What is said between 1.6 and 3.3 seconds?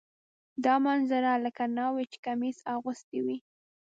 ناوې چې کمیس اغوستی